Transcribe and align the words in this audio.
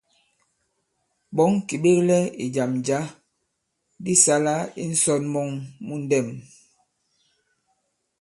Ɓɔ̌ŋ 1.35 1.51
kì 1.67 1.75
ɓeklɛ 1.83 2.17
ì 2.43 2.45
jàm 2.55 2.71
jǎ 2.87 2.99
di 4.03 4.13
sālā 4.23 4.55
i 4.81 4.83
ǹsɔ̀n 4.93 5.21
mɔŋ 5.33 5.49
mu 5.85 5.95
ndɛ̄m. 6.03 6.27